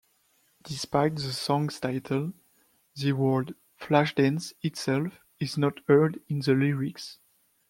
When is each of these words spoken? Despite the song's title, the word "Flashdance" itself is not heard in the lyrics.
Despite 0.63 1.13
the 1.17 1.31
song's 1.31 1.79
title, 1.79 2.33
the 2.95 3.11
word 3.13 3.53
"Flashdance" 3.79 4.51
itself 4.63 5.13
is 5.39 5.59
not 5.59 5.79
heard 5.87 6.19
in 6.27 6.39
the 6.39 6.55
lyrics. 6.55 7.19